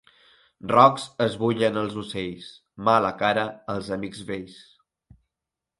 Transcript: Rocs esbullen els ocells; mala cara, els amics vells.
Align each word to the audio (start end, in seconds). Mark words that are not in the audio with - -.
Rocs 0.71 1.03
esbullen 1.25 1.77
els 1.83 1.93
ocells; 2.05 2.49
mala 2.89 3.15
cara, 3.23 3.45
els 3.77 3.95
amics 3.99 4.27
vells. 4.33 4.59